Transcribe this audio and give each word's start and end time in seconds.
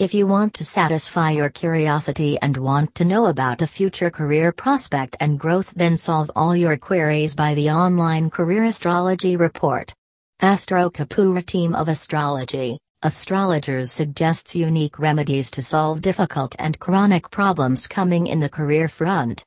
If 0.00 0.14
you 0.14 0.26
want 0.26 0.54
to 0.54 0.64
satisfy 0.64 1.32
your 1.32 1.50
curiosity 1.50 2.38
and 2.40 2.56
want 2.56 2.94
to 2.94 3.04
know 3.04 3.26
about 3.26 3.60
a 3.60 3.66
future 3.66 4.08
career 4.10 4.50
prospect 4.50 5.14
and 5.20 5.38
growth, 5.38 5.74
then 5.76 5.98
solve 5.98 6.30
all 6.34 6.56
your 6.56 6.78
queries 6.78 7.34
by 7.34 7.52
the 7.52 7.68
online 7.68 8.30
Career 8.30 8.64
Astrology 8.64 9.36
Report. 9.36 9.92
Astrokapoor 10.40 11.44
team 11.44 11.74
of 11.74 11.88
astrology, 11.88 12.78
astrologers 13.02 13.92
suggests 13.92 14.56
unique 14.56 14.98
remedies 14.98 15.50
to 15.50 15.60
solve 15.60 16.00
difficult 16.00 16.56
and 16.58 16.78
chronic 16.78 17.30
problems 17.30 17.86
coming 17.86 18.26
in 18.26 18.40
the 18.40 18.48
career 18.48 18.88
front. 18.88 19.38